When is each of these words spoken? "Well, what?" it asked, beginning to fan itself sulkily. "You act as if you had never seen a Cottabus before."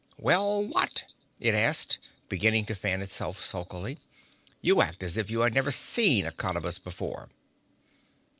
"Well, 0.17 0.63
what?" 0.63 1.13
it 1.39 1.53
asked, 1.53 1.99
beginning 2.27 2.65
to 2.65 2.73
fan 2.73 3.03
itself 3.03 3.43
sulkily. 3.45 3.99
"You 4.59 4.81
act 4.81 5.03
as 5.03 5.15
if 5.15 5.29
you 5.29 5.41
had 5.41 5.53
never 5.53 5.69
seen 5.69 6.25
a 6.25 6.31
Cottabus 6.31 6.79
before." 6.79 7.29